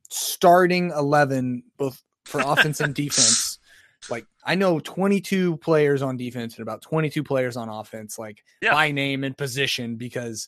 [0.09, 3.57] starting eleven both for offense and defense.
[4.09, 8.71] Like I know 22 players on defense and about 22 players on offense, like Yeah.
[8.71, 10.47] by name and position, because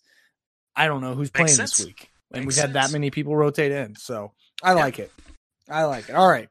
[0.73, 1.77] I don't know who's Makes playing sense.
[1.77, 2.10] this week.
[2.33, 3.95] And Makes we've had that many people rotate in.
[3.95, 4.31] So
[4.63, 4.75] I Yeah.
[4.75, 5.11] like it.
[5.69, 6.15] I like it.
[6.15, 6.49] All right.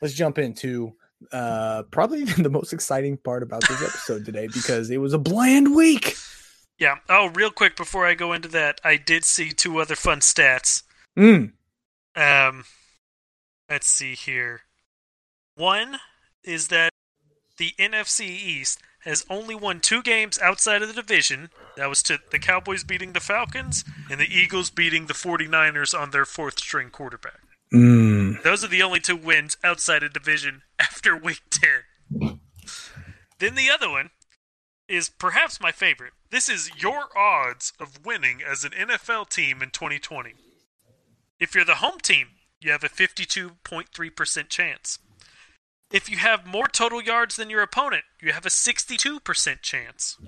[0.00, 0.94] Let's jump into
[1.32, 5.74] uh probably the most exciting part about this episode today because it was a bland
[5.74, 6.16] week.
[6.78, 6.96] Yeah.
[7.08, 10.84] Oh, real quick before I go into that, I did see two other fun stats.
[11.18, 11.52] Mm.
[12.14, 12.64] Um,
[13.68, 14.60] let's see here.
[15.56, 15.98] One
[16.44, 16.90] is that
[17.56, 21.50] the NFC East has only won two games outside of the division.
[21.76, 26.10] That was to the Cowboys beating the Falcons and the Eagles beating the 49ers on
[26.10, 27.40] their fourth string quarterback.
[27.72, 28.42] Mm.
[28.42, 32.40] Those are the only two wins outside of division after week 10.
[33.38, 34.10] then the other one
[34.88, 36.14] is perhaps my favorite.
[36.30, 40.34] This is your odds of winning as an NFL team in 2020.
[41.38, 42.28] If you're the home team,
[42.60, 44.98] you have a 52.3% chance.
[45.90, 50.18] If you have more total yards than your opponent, you have a 62% chance.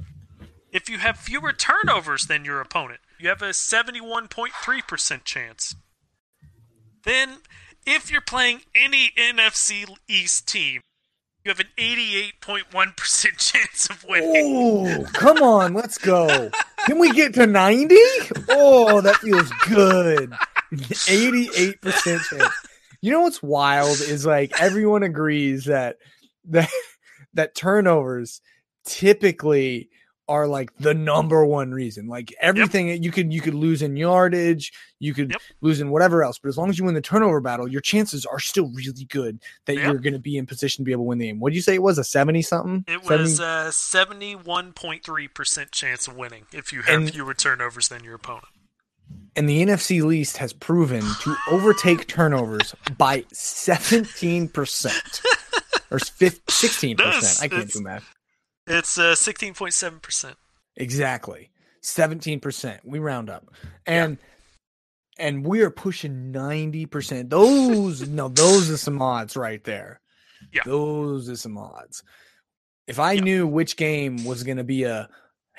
[0.73, 5.75] If you have fewer turnovers than your opponent, you have a 71.3% chance.
[7.05, 7.39] Then,
[7.87, 10.81] if you're playing any NFC East team,
[11.45, 14.57] you have an 88.1% chance of winning.
[14.57, 16.51] Oh, come on, let's go.
[16.87, 17.95] Can we get to 90?
[18.49, 20.31] Oh, that feels good.
[20.73, 22.55] 88% chance.
[23.03, 25.97] You know what's wild is like everyone agrees that
[26.47, 26.69] that
[27.35, 28.41] that turnovers
[28.85, 29.89] typically
[30.29, 32.07] are like the number one reason.
[32.07, 35.41] Like everything you could you could lose in yardage, you could Yep.
[35.61, 38.25] lose in whatever else, but as long as you win the turnover battle, your chances
[38.27, 39.85] are still really good that Yep.
[39.85, 41.41] you're going to be in position to be able to win the game.
[41.41, 42.85] What did you say it was a 70 something?
[42.87, 48.05] It was a 71.3% uh, chance of winning if you have And- fewer turnovers than
[48.05, 48.47] your opponent.
[49.37, 55.23] And the NFC least has proven to overtake turnovers by 17%
[55.91, 56.99] or fif- 16%.
[56.99, 58.15] Yes, I can't do math.
[58.67, 60.35] It's uh, 16.7%.
[60.77, 61.51] Exactly.
[61.85, 62.79] 17%.
[62.85, 63.47] We round up.
[63.87, 64.19] And
[65.19, 67.29] and we are pushing 90%.
[67.29, 70.01] Those no, those are some odds right there.
[70.53, 70.63] Yeah.
[70.65, 72.03] Those are some odds.
[72.87, 73.21] If I Yeah.
[73.23, 75.09] knew which game was going to be a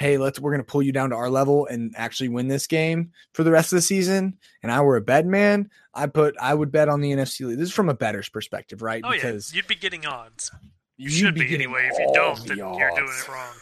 [0.01, 2.67] hey, let's we're going to pull you down to our level and actually win this
[2.67, 6.35] game for the rest of the season and I were a bet man, I put
[6.41, 7.45] I would bet on the NFC.
[7.47, 7.57] league.
[7.59, 9.01] This is from a better's perspective, right?
[9.05, 9.57] Oh, because yeah.
[9.57, 10.51] You'd be getting odds.
[10.97, 11.89] You should be, getting anyway.
[11.91, 13.53] If you don't, the then you're doing it wrong.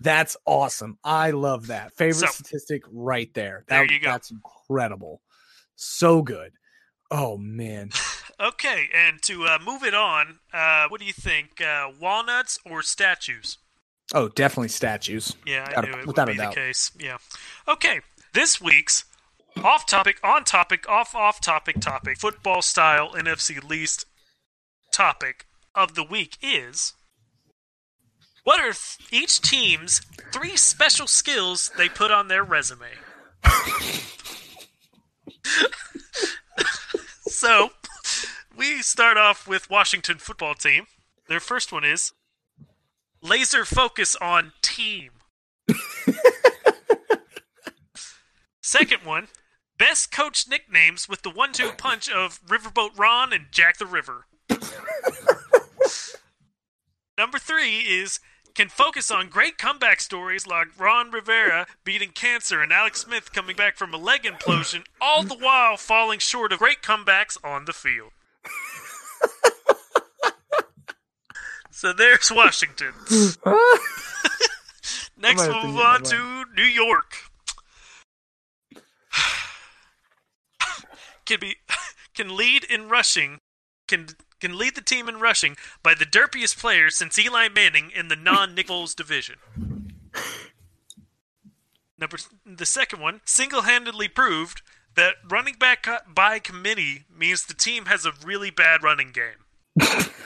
[0.00, 0.98] That's awesome.
[1.04, 1.94] I love that.
[1.96, 3.64] Favorite So- statistic right there.
[3.68, 4.08] There That- you go.
[4.10, 5.20] That's incredible.
[5.76, 6.52] So good.
[7.10, 7.90] Oh man.
[8.38, 11.58] Okay, and to uh, move it on, uh, what do you think?
[11.58, 13.56] Uh, walnuts or statues?
[14.14, 15.34] Oh, definitely statues.
[15.44, 16.54] Yeah, I Without a- knew it without would a be the doubt.
[16.54, 16.90] case.
[16.98, 17.18] Yeah.
[17.66, 18.00] Okay,
[18.34, 19.04] this week's
[19.64, 24.04] off topic, on topic, off off topic topic, football style NFC least
[24.92, 26.92] topic of the week is
[28.44, 30.00] what are th- each team's
[30.32, 32.86] three special skills they put on their resume?
[37.26, 37.70] so,
[38.56, 40.86] we start off with Washington football team.
[41.28, 42.12] Their first one is
[43.26, 45.10] laser focus on team.
[48.62, 49.28] Second one,
[49.78, 54.26] best coach nicknames with the one-two punch of Riverboat Ron and Jack the River.
[57.18, 58.20] Number three is
[58.54, 63.54] can focus on great comeback stories like Ron Rivera beating cancer and Alex Smith coming
[63.54, 67.74] back from a leg implosion, all the while falling short of great comebacks on the
[67.74, 68.12] field.
[71.76, 72.94] so there's Washington.
[75.18, 77.16] Next, we'll move on to New York.
[81.26, 81.56] can be
[82.14, 83.40] can lead in rushing,
[83.86, 84.06] can
[84.40, 88.16] can lead the team in rushing by the derpiest player since Eli Manning in the
[88.16, 89.36] non-Nick Foles division.
[91.98, 94.62] Number the second one single-handedly proved
[94.94, 99.44] that running back uh, by committee means the team has a really bad running game.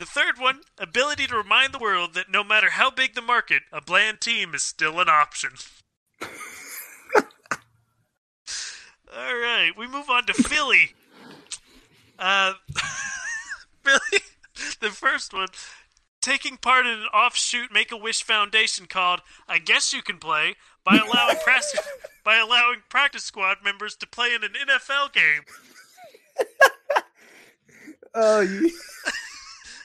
[0.00, 3.64] The third one, ability to remind the world that no matter how big the market,
[3.70, 5.50] a bland team is still an option.
[9.14, 10.94] All right, we move on to Philly.
[12.18, 12.54] Uh,
[13.82, 14.22] Philly,
[14.80, 15.48] the first one,
[16.22, 20.54] taking part in an offshoot Make a Wish Foundation called "I Guess You Can Play"
[20.82, 21.78] by allowing practice
[22.24, 25.42] by allowing practice squad members to play in an NFL game.
[28.14, 28.70] Oh, you.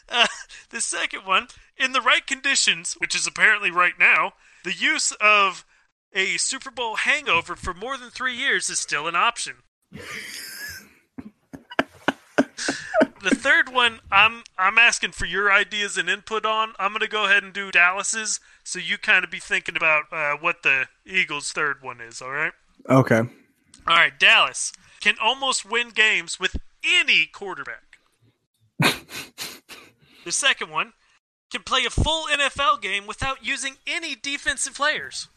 [0.10, 0.28] Uh,
[0.70, 5.66] the second one, in the right conditions, which is apparently right now, the use of
[6.14, 9.56] a Super Bowl hangover for more than three years is still an option.
[9.92, 10.02] the
[13.32, 16.74] third one, I'm I'm asking for your ideas and input on.
[16.80, 20.38] I'm gonna go ahead and do Dallas's, so you kind of be thinking about uh,
[20.40, 22.22] what the Eagles' third one is.
[22.22, 22.54] All right.
[22.90, 23.22] Okay.
[23.88, 28.00] All right, Dallas can almost win games with any quarterback.
[30.26, 30.92] the second one
[31.52, 35.30] can play a full NFL game without using any defensive players.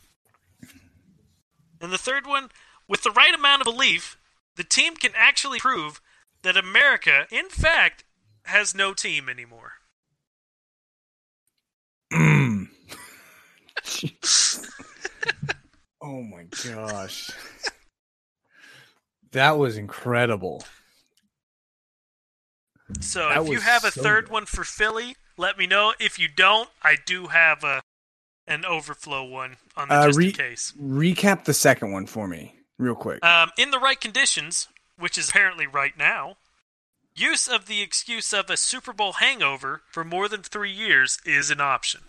[1.81, 2.49] And the third one,
[2.89, 4.17] with the right amount of belief,
[4.57, 6.01] the team can actually prove
[6.43, 8.03] that America, in fact,
[8.45, 9.75] has no team anymore.
[16.01, 17.31] Oh my gosh.
[19.33, 20.65] That was incredible.
[23.01, 24.33] So That if you have a so third good.
[24.33, 25.95] one for Philly, let me know.
[26.01, 27.83] If you don't, I do have a
[28.47, 30.73] an overflow one on the Uh, just re- in case.
[30.81, 33.23] Recap the second one for me, real quick.
[33.23, 36.39] Um, in the right conditions, which is apparently right now,
[37.15, 41.51] use of the excuse of a Super Bowl hangover for more than three years is
[41.51, 42.05] an option.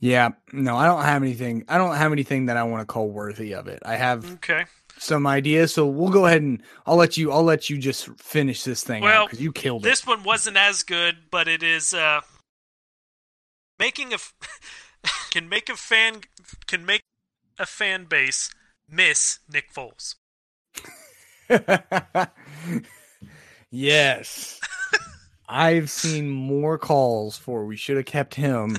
[0.00, 1.64] Yeah, no, I don't have anything.
[1.68, 3.80] I don't have anything that I want to call worthy of it.
[3.84, 4.64] I have Okay.
[4.98, 7.30] some ideas, so we'll go ahead and I'll let you.
[7.30, 10.82] I'll let you just finish this thing Well, because you killed This one wasn't as
[10.82, 12.22] good, but it is uh,
[13.78, 14.34] making a f-
[15.30, 16.22] can make a fan
[16.66, 17.02] can make
[17.58, 18.50] a fan base
[18.88, 20.14] miss Nick Foles.
[23.70, 24.60] yes,
[25.48, 28.76] I've seen more calls for we should have kept him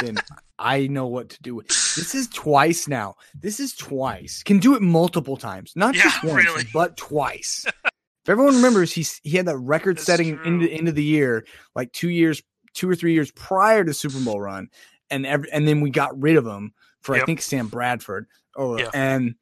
[0.00, 0.18] than
[0.58, 1.68] I know what to do with.
[1.68, 3.16] This is twice now.
[3.40, 4.42] This is twice.
[4.42, 6.64] Can do it multiple times, not Yeah, just once, really.
[6.72, 7.64] but twice.
[7.66, 11.92] if everyone remembers, he's he had that record-setting That's into end of the year, like
[11.92, 12.42] two years,
[12.74, 14.68] two or three years prior to Super Bowl run,
[15.10, 18.26] and every, and then we got rid of him for I think Sam Bradford.
[18.56, 18.90] Oh, Yeah.
[18.94, 19.34] and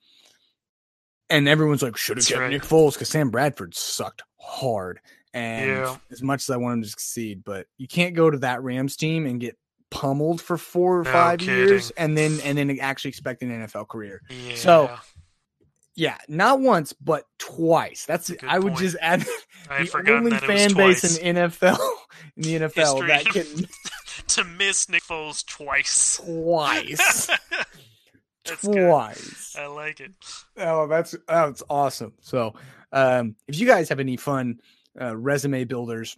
[1.29, 2.51] and everyone's like, should have kept right.
[2.51, 5.01] Nick Foles because Sam Bradford sucked hard.
[5.35, 5.97] And Yeah.
[6.11, 8.97] as much as I want him to succeed, but you can't go to that Rams
[8.97, 9.59] team and get
[9.97, 13.89] pummeled for four or No five years and then and then actually expect an NFL
[13.89, 14.21] career.
[14.31, 14.55] Yeah.
[14.57, 14.97] So,
[15.95, 18.05] Yeah, not once, but twice.
[18.07, 18.81] That's good I would point.
[18.85, 21.79] just add the only that it was fan base in NFL
[22.37, 23.67] in the NFL that can
[24.29, 26.19] to miss Nick Foles twice.
[26.25, 27.31] twice.
[28.45, 28.87] Good.
[28.87, 29.57] twice.
[29.59, 30.13] I like it.
[30.57, 32.13] Oh, that's that's awesome.
[32.21, 32.55] So,
[32.93, 34.61] um, if you guys have any fun
[35.01, 36.17] uh, resume builders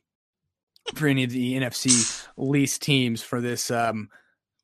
[0.95, 4.09] for any of the NFC least teams for this, um,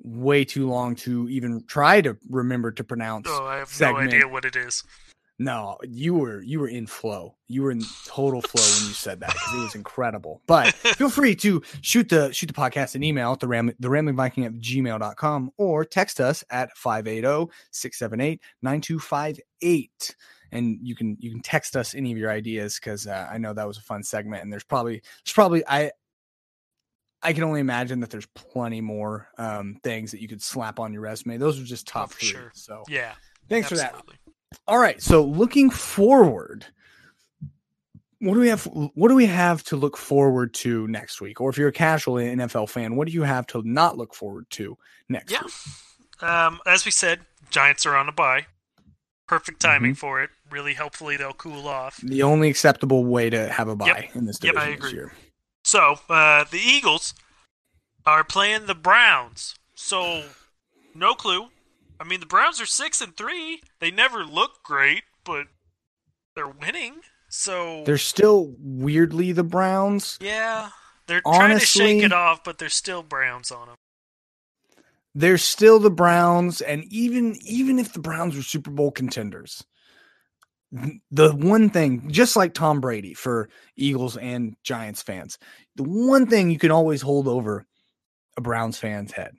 [0.03, 3.27] way too long to even try to remember to pronounce.
[3.29, 4.11] Oh, I have segment.
[4.11, 4.85] no idea what it is.
[5.37, 7.35] No, you were you were in flow.
[7.49, 10.41] You were in total flow when you said that because it was incredible.
[10.47, 13.91] But feel free to shoot the shoot the podcast an email at the ram the
[13.91, 17.49] rambling viking at gmail.com or text us at oh,
[18.63, 20.15] 580-678-9258.
[20.53, 23.53] And you can you can text us any of your ideas because uh, I know
[23.55, 25.91] that was a fun segment and there's probably there's probably I
[27.25, 30.93] I can only imagine that there's plenty more um, things that you could slap on
[30.93, 31.39] your resume.
[31.39, 32.29] Those are just top for three.
[32.29, 32.53] sure.
[32.55, 33.15] So Yeah.
[33.49, 33.95] thanks for that.
[34.69, 35.03] All right.
[35.03, 36.67] So looking forward,
[38.21, 38.65] what do we have?
[38.65, 41.41] What do we have to look forward to next week?
[41.41, 44.47] Or if you're a casual NFL fan, what do you have to not look forward
[44.51, 45.43] to next Yeah.
[45.45, 45.55] week?
[46.29, 48.47] Um, as we said, Giants are on a bye.
[49.27, 49.97] Perfect timing Mm-hmm.
[49.99, 50.31] for it.
[50.51, 51.97] Really, hopefully they'll cool off.
[52.03, 55.13] The only acceptable way to have a bye in this Yep, division I this year.
[55.65, 57.15] So, uh, the Eagles
[58.07, 59.55] are playing the Browns.
[59.75, 60.25] So,
[60.95, 61.49] no clue.
[61.99, 63.63] I mean, the Browns are six and three.
[63.81, 65.47] They never look great, but
[66.37, 66.97] they're winning.
[67.29, 70.19] So, They're still weirdly the Browns.
[70.21, 70.71] yeah,
[71.07, 73.77] they're trying to shake it off, but they're still Browns on them.
[75.17, 79.65] They're still the Browns, and even even if the Browns were Super Bowl contenders,
[81.11, 85.39] the one thing, just like Tom Brady for Eagles and Giants fans,
[85.77, 87.65] the one thing you can always hold over
[88.37, 89.37] a Browns fan's head.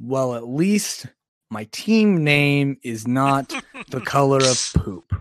[0.00, 1.06] Well, at least
[1.50, 3.54] my team name is not
[3.88, 5.14] the color of poop.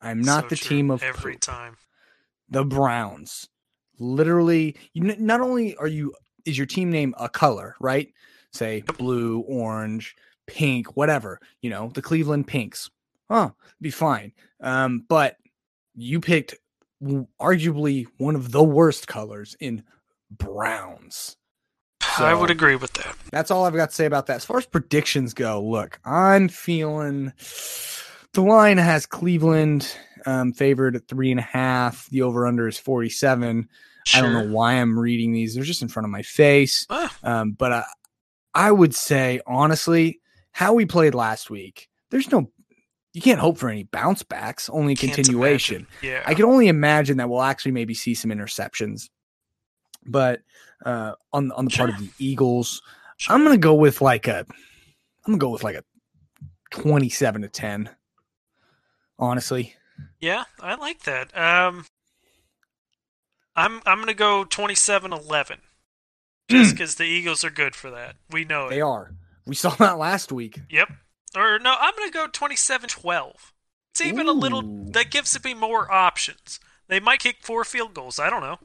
[0.00, 0.76] I'm not So the true.
[0.76, 1.40] team of every poop.
[1.40, 1.76] time.
[2.50, 3.48] The Browns.
[3.98, 8.08] literally you n- not only are you is your team name a color, right?
[8.52, 10.14] Say blue, orange,
[10.46, 12.90] pink, whatever, you know, the Cleveland Pinks.
[13.30, 14.32] Huh, be fine.
[14.60, 15.36] Um, but
[15.94, 16.54] you picked
[17.40, 19.84] arguably one of the worst colors in
[20.30, 21.36] browns.
[22.00, 23.14] I would agree with that.
[23.30, 24.36] That's all I've got to say about that.
[24.36, 27.32] As far as predictions go, look, I'm feeling
[28.32, 29.94] the line has Cleveland
[30.26, 32.08] um, favored at three and a half.
[32.10, 33.68] The over under is 47.
[34.14, 35.54] I don't know why I'm reading these.
[35.54, 36.86] They're just in front of my face.
[36.90, 37.84] Ah, Um, but I,
[38.54, 42.50] I would say, honestly, how we played last week, there's no,
[43.12, 45.86] you can't hope for any bounce backs, only continuation.
[46.02, 46.22] Yeah.
[46.26, 49.08] I can only imagine that we'll actually maybe see some interceptions.
[50.06, 50.40] But
[50.84, 52.82] uh, on on the part of the Eagles,
[53.16, 53.34] Sure.
[53.34, 55.82] I'm gonna go with like a, I'm gonna go with like a
[56.70, 57.90] 27 to 10.
[59.18, 59.74] Honestly,
[60.20, 61.36] Yeah, I like that.
[61.36, 61.84] Um,
[63.56, 65.56] I'm I'm gonna go 27-11.
[66.48, 68.14] just because the Eagles are good for that.
[68.30, 68.70] We know it.
[68.70, 69.12] they are.
[69.46, 70.60] We saw that last week.
[70.70, 70.90] Yep.
[71.36, 73.32] Or no, I'm gonna go 27-12.
[73.90, 74.62] It's even a little
[74.92, 76.60] that gives me more options.
[76.88, 78.18] They might kick four field goals.
[78.18, 78.58] I don't know.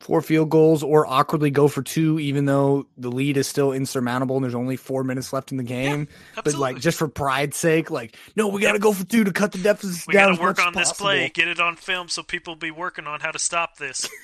[0.00, 4.36] Four field goals or awkwardly go for two, even though the lead is still insurmountable
[4.36, 6.08] and there's only four minutes left in the game.
[6.44, 9.32] but like just for pride's sake, like no, we got to go for two to
[9.32, 10.26] cut the deficit we down.
[10.26, 13.06] got as to work on this play, get it on film, so people be working
[13.06, 14.08] on how to stop this.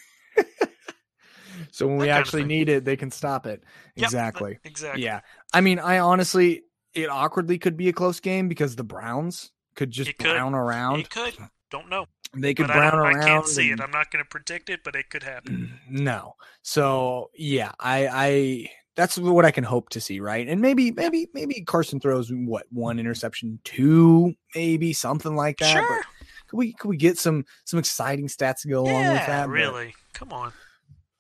[1.71, 3.63] So when we that of actually need it, they can stop it.
[3.97, 4.59] Yep, exactly.
[4.65, 5.05] exactly.
[5.05, 5.21] Yeah.
[5.53, 6.63] I mean, I honestly,
[6.95, 10.33] it awkwardly could be a close game because the Browns could just It could.
[10.33, 11.01] brown around.
[11.01, 11.35] It could.
[11.71, 12.07] Don't know.
[12.35, 13.81] They could But brown don't, I can't see it.
[13.81, 15.79] I'm not going to predict it, but it could happen.
[15.91, 16.35] Mm, no.
[16.63, 20.47] So yeah, I, I, that's what I can hope to see, right?
[20.47, 25.73] And maybe, maybe, maybe Carson throws what one interception, two, maybe something like that.
[25.73, 25.87] Sure.
[25.89, 26.07] But
[26.49, 29.47] could we, could we get some, some exciting stats to go along with that?
[29.47, 29.95] But- really.
[30.13, 30.53] Come on.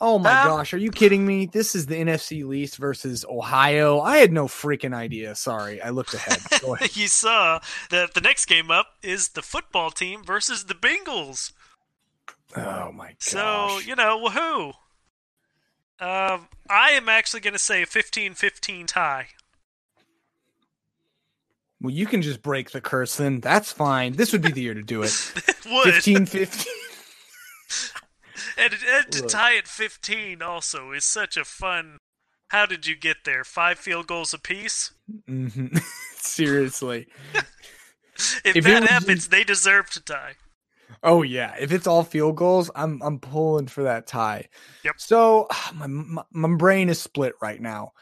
[0.05, 1.47] Oh my Um, gosh, are you kidding me?
[1.47, 4.01] This is the NFC least versus Ohio.
[4.01, 5.37] I had no freaking idea.
[5.37, 6.41] Sorry, I looked ahead.
[6.69, 6.97] Ahead.
[6.97, 7.61] you saw
[7.91, 11.53] that the next game up is the football team versus the Bengals.
[12.57, 13.17] Oh my gosh.
[13.21, 14.73] So, you know, woohoo.
[16.01, 19.29] Um, I am actually going to say a 15-15 tie.
[21.81, 23.41] well, you can just break the curse then.
[23.41, 24.15] That's fine.
[24.15, 25.13] This would be the year to do it.
[25.37, 25.95] It would.
[25.95, 26.73] 15 15.
[28.57, 31.99] And, and to tie at 15 also is such a fun.
[32.49, 33.45] How did you get there?
[33.45, 34.93] Five field goals apiece?
[35.29, 35.79] Mhm.
[36.17, 37.07] Seriously.
[38.45, 40.35] If, If that happens, just- they deserve to tie.
[41.03, 44.49] Oh yeah, if it's all field goals, I'm I'm pulling for that tie.
[44.85, 44.95] Yep.
[44.99, 47.93] So my my, my brain is split right now.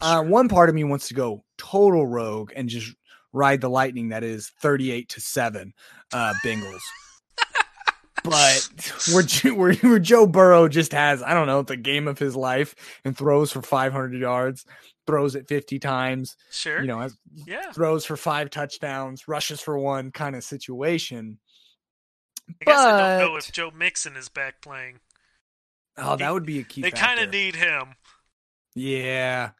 [0.00, 2.92] Uh, one part of me wants to go total rogue and just
[3.32, 5.72] ride the lightning that is 38 to 7
[6.12, 6.80] uh Bengals.
[8.24, 12.36] But where, where where Joe Burrow just has I don't know the game of his
[12.36, 14.64] life and throws for 500 yards,
[15.06, 16.80] throws it 50 times, Sure.
[16.80, 17.72] you know, has, yeah.
[17.72, 21.38] throws for five touchdowns, rushes for one kind of situation.
[22.48, 24.98] I guess I don't know if Joe Mixon is back playing.
[25.96, 26.82] Oh, that would be a key.
[26.82, 27.94] they kind of need him.
[28.74, 29.50] Yeah.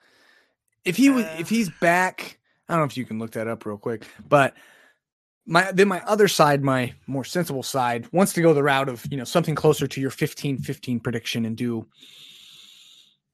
[0.84, 3.46] If he was, Uh, if he's back, I don't know if you can look that
[3.48, 4.54] up real quick, but
[5.50, 9.04] my then my other side, my more sensible side, wants to go the route of
[9.10, 11.86] you know something closer to your 15-15 prediction and do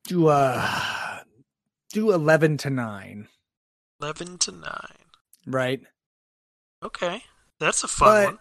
[0.04, 1.18] do uh
[1.92, 3.28] do eleven to nine,
[4.00, 4.72] 11 to 9.
[5.46, 5.80] right?
[6.82, 7.22] Okay.
[7.60, 8.38] That's a fun But one.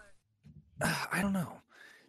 [0.82, 1.52] uh, I don't know.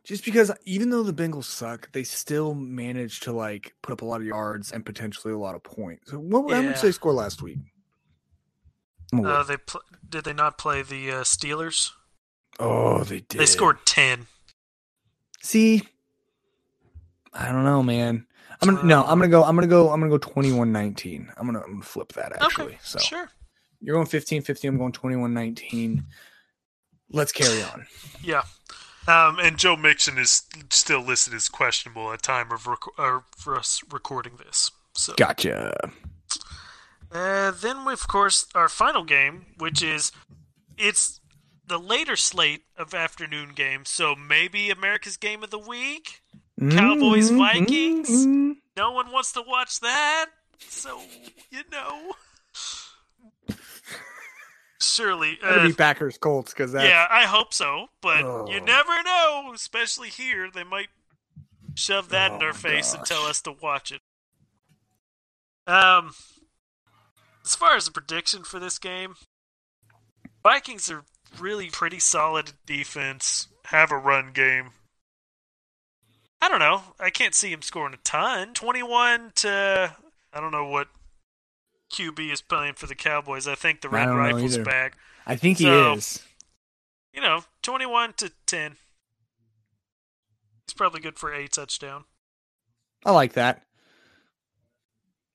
[0.03, 4.05] Just because even though the Bengals suck, they still manage to like put up a
[4.05, 6.11] lot of yards and potentially a lot of points.
[6.11, 6.81] So what how much Yeah.
[6.83, 7.59] they score last week?
[9.13, 11.91] Uh, they pl- did they not play the uh, Steelers?
[12.59, 13.39] oh, they did.
[13.39, 14.27] They scored 10.
[15.41, 15.83] See,
[17.33, 18.25] I don't know, man.
[18.61, 19.03] I'm gonna no.
[19.03, 19.43] I'm gonna go.
[19.43, 19.91] I'm gonna go.
[19.91, 21.29] I'm gonna go 21-19.
[21.37, 22.65] I'm gonna, I'm gonna flip that actually.
[22.65, 22.77] okay.
[22.81, 23.29] So Sure.
[23.79, 24.67] you're going 15-15.
[24.67, 26.03] I'm going 21-19.
[27.11, 27.85] Let's carry on.
[28.23, 28.41] Yeah.
[29.07, 33.55] Um, and Joe Mixon is still listed as questionable at time of rec- uh, for
[33.55, 34.71] us recording this.
[34.95, 35.91] So Gotcha.
[37.11, 40.11] Uh, then, we, of course, our final game, which is
[40.77, 41.19] it's
[41.65, 43.89] the later slate of afternoon games.
[43.89, 46.21] So maybe America's Game of the Week.
[46.59, 48.09] Cowboys, Mhm, Vikings?
[48.09, 48.55] mhm.
[48.75, 50.27] No one wants to watch that,
[50.59, 51.01] so
[51.51, 52.13] you know.
[54.81, 57.87] Surely, uh, be Packers Colts because yeah, I hope so.
[58.01, 58.63] But you Oh.
[58.65, 60.49] never know, especially here.
[60.51, 60.89] They might
[61.75, 64.01] shove that in Oh, our face and tell us to watch it.
[65.71, 66.13] Um,
[67.47, 69.15] as far as the prediction for this game,
[70.43, 71.05] Vikings are
[71.39, 73.47] really pretty solid defense.
[73.67, 74.71] Have a run game.
[76.41, 76.81] I don't know.
[76.99, 78.53] I can't see him scoring a ton.
[78.53, 79.95] 21 to
[80.33, 80.89] I don't know what
[81.93, 83.47] QB is playing for the Cowboys.
[83.47, 84.97] I think the Red Rifle's back.
[85.25, 86.21] I think So- he is.
[87.13, 88.75] You know, 21 to 10.
[90.67, 92.03] He's probably good for a touchdown.
[93.05, 93.63] I like that.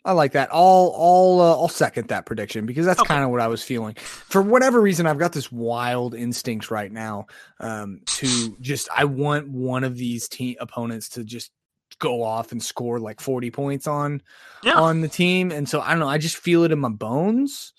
[0.05, 0.49] I like that.
[0.53, 3.15] I'll I'll uh, I'll second that prediction because that's Okay.
[3.15, 3.95] kind of what I was feeling.
[4.29, 7.27] For whatever reason, I've got this wild instinct right now
[7.61, 11.53] um, to just I want one of these team opponents to just
[12.01, 14.23] go off and score like forty points on
[14.63, 16.09] Yeah, on the team, and so I don't know.
[16.09, 17.73] I just feel it in my bones.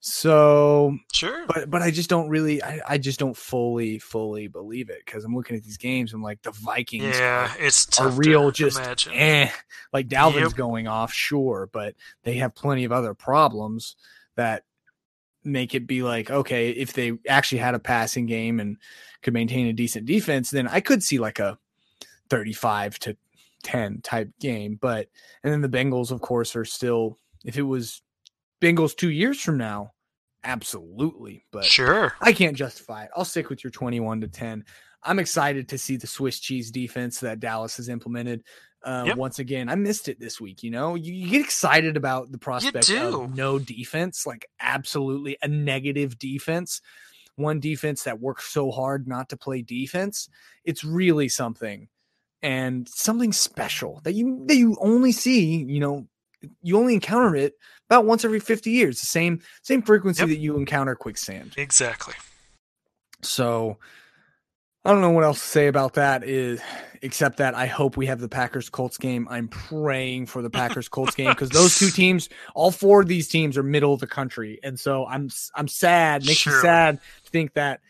[0.00, 1.44] So, sure.
[1.48, 2.62] but but I just don't really.
[2.62, 6.12] I, I just don't fully fully believe it because I'm looking at these games.
[6.12, 7.18] I'm like the Vikings.
[7.18, 9.12] Yeah, it's tough real just imagine.
[9.14, 9.50] eh.
[9.92, 10.54] Like Dalvin's Yep.
[10.54, 13.96] going off, sure, but they have plenty of other problems
[14.36, 14.62] that
[15.42, 18.76] make it be like, okay, if they actually had a passing game and
[19.22, 21.58] could maintain a decent defense, then I could see like a
[22.30, 23.16] 35 to
[23.64, 24.78] 10 type game.
[24.80, 25.08] But
[25.42, 28.02] and then the Bengals, of course, are still if it was
[28.60, 29.92] Bengals two years from now,
[30.44, 31.44] absolutely.
[31.52, 32.12] But Sure.
[32.20, 33.10] I can't justify it.
[33.16, 34.64] I'll stick with your 21 to 10.
[35.02, 38.42] I'm excited to see the Swiss cheese defense that Dallas has implemented.
[38.82, 39.16] Uh, Yep.
[39.16, 40.62] Once again, I missed it this week.
[40.62, 45.48] You know, you, you get excited about the prospect of no defense, like absolutely a
[45.48, 46.80] negative defense,
[47.36, 50.28] one defense that works so hard not to play defense.
[50.64, 51.88] It's really something,
[52.40, 55.56] and something special that you that you only see.
[55.56, 56.06] You know,
[56.62, 57.54] you only encounter it
[57.88, 59.00] about once every 50 years.
[59.00, 60.28] The same same frequency Yep.
[60.28, 61.54] that you encounter quicksand.
[61.56, 62.14] Exactly.
[63.22, 63.78] So
[64.84, 66.60] I don't know what else to say about that is
[67.02, 69.26] except that I hope we have the Packers Colts game.
[69.30, 73.28] I'm praying for the Packers Colts game because those two teams, all four of these
[73.28, 74.60] teams are middle of the country.
[74.62, 77.80] And so I'm I'm sad, makes me sad to think that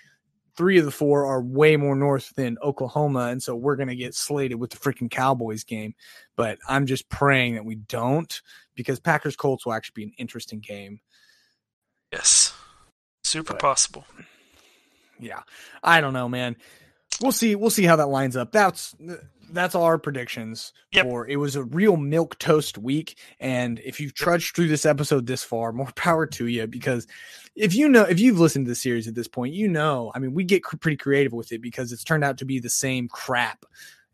[0.58, 3.96] three of the four are way more north than Oklahoma and so we're going to
[3.96, 5.94] get slated with the freaking Cowboys game.
[6.36, 8.42] But I'm just praying that we don't
[8.74, 11.00] because Packers Colts will actually be an interesting game.
[12.12, 12.52] Yes.
[13.24, 14.04] Super But- possible.
[15.20, 15.40] yeah
[15.82, 16.56] i don't know man
[17.20, 18.94] we'll see we'll see how that lines up that's
[19.52, 21.06] that's all our predictions Yep.
[21.06, 25.26] for it was a real milk toast week and if you've trudged through this episode
[25.26, 27.06] this far more power to you because
[27.54, 30.18] if you know if you've listened to the series at this point you know i
[30.18, 32.70] mean we get cr- pretty creative with it because it's turned out to be the
[32.70, 33.64] same crap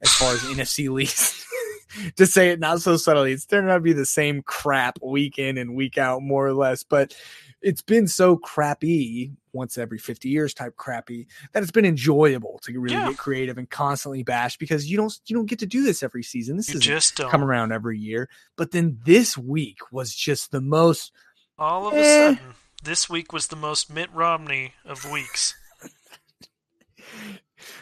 [0.03, 1.45] as far as nfc least
[2.17, 5.39] to say it not so subtly it's turned out to be the same crap week
[5.39, 7.15] in and week out more or less but
[7.63, 12.79] it's been so crappy once every 50 years type crappy that it's been enjoyable to
[12.79, 13.09] really Yeah.
[13.11, 16.23] get creative and constantly bash because you don't you don't get to do this every
[16.23, 17.31] season this is just don't.
[17.31, 21.13] come around every year but then this week was just the most
[21.59, 22.03] All of a Eh.
[22.35, 25.55] sudden, this week was the most Mitt Romney of weeks.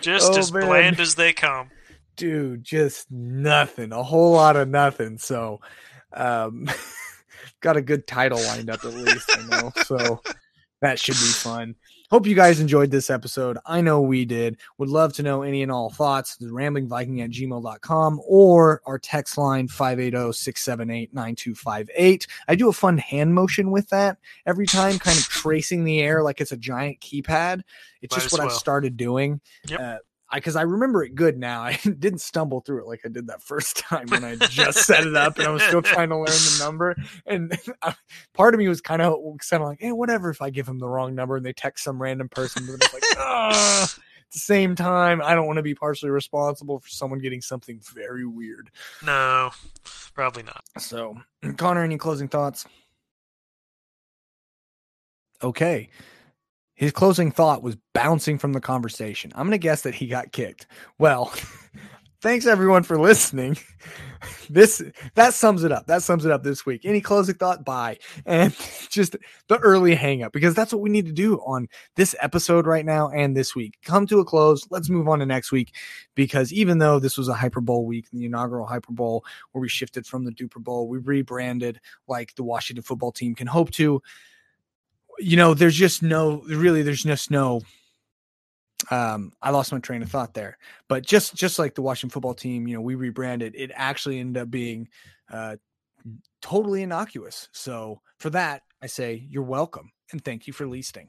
[0.01, 0.67] Just Oh, as man.
[0.67, 1.71] bland as they come.
[2.17, 5.61] dude just nothing a whole lot of nothing so
[6.13, 6.69] um
[7.61, 10.21] got a good title lined up at least i know so
[10.83, 11.75] that should be fun.
[12.11, 13.57] Hope you guys enjoyed this episode.
[13.65, 14.59] I know we did.
[14.77, 19.39] Would love to know any and all thoughts the ramblingviking at gmail.com or our text
[19.39, 25.25] line oh, 580-678-9258 i do a fun hand motion with that every time kind of
[25.29, 27.63] tracing the air like it's a giant keypad.
[28.03, 29.41] It's Might just what i've started doing.
[29.69, 29.81] Yep.
[29.81, 29.97] uh,
[30.33, 31.63] I because I remember it good now.
[31.63, 35.07] I didn't stumble through it like I did that first time when I just set
[35.07, 36.97] it up and I was still trying to learn the number.
[37.27, 37.95] And I,
[38.33, 39.19] part of me was kind of
[39.49, 41.85] kind of like, hey, whatever if I give them the wrong number and they text
[41.85, 42.67] some random person.
[42.67, 43.85] But it's like, ah.
[43.85, 47.79] At the same time, I don't want to be partially responsible for someone getting something
[47.95, 48.71] very weird.
[49.05, 49.51] No,
[50.15, 50.63] probably not.
[50.79, 51.19] So,
[51.59, 52.65] Connor, any closing thoughts?
[55.43, 55.91] Okay.
[56.83, 59.31] His closing thought was bouncing from the conversation.
[59.37, 60.67] I'm going to guess that he got kicked.
[60.99, 61.33] Well,
[62.23, 63.57] thanks everyone for listening.
[64.49, 64.81] This
[65.17, 65.89] that sums it up.
[65.89, 66.83] That sums it up this week.
[66.85, 67.65] Any closing thought?
[67.65, 67.99] Bye.
[68.25, 68.55] And
[68.89, 69.17] just
[69.49, 71.67] the early hang up because that's what we need to do on
[71.97, 73.79] this episode right now and this week.
[73.85, 74.65] Come to a close.
[74.71, 75.75] Let's move on to next week
[76.15, 79.69] because even though this was a Hyper Bowl week, the inaugural Hyper Bowl where we
[79.69, 84.01] shifted from the Duper Bowl, we rebranded like the Washington football team can hope to.
[85.19, 87.63] You know, there's just no really, there's just no.
[88.91, 90.59] Um, I lost my train of thought there,
[90.89, 93.55] but just just like the Washington football team, you know, we rebranded.
[93.55, 94.89] It actually ended up being
[95.31, 95.57] uh,
[96.41, 97.49] totally innocuous.
[97.53, 101.09] So for that, I say you're welcome and thank you for listening.